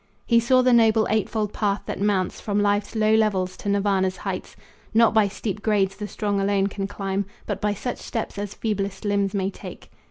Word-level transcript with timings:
He 0.25 0.39
saw 0.39 0.63
the 0.63 0.73
noble 0.73 1.05
eightfold 1.11 1.53
path 1.53 1.83
that 1.85 2.01
mounts 2.01 2.41
From 2.41 2.59
life's 2.59 2.95
low 2.95 3.13
levels 3.13 3.55
to 3.57 3.69
Nirvana's 3.69 4.17
heights. 4.17 4.55
Not 4.95 5.13
by 5.13 5.27
steep 5.27 5.61
grades 5.61 5.95
the 5.95 6.07
strong 6.07 6.41
alone 6.41 6.65
can 6.65 6.87
climb, 6.87 7.25
But 7.45 7.61
by 7.61 7.75
such 7.75 7.99
steps 7.99 8.39
as 8.39 8.55
feeblest 8.55 9.05
limbs 9.05 9.35
may 9.35 9.51
take. 9.51 9.91